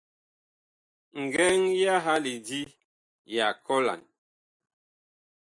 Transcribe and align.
Ngɛŋ 1.23 1.59
yaha 1.81 2.13
lidi 2.23 2.61
ya 3.35 3.45
kɔlan. 3.65 4.01